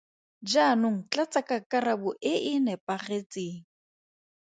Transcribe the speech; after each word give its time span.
Jaanong 0.51 0.97
tlatsa 1.11 1.41
ka 1.49 1.57
karabo 1.71 2.09
e 2.33 2.35
e 2.53 2.55
nepagetseng. 2.65 3.59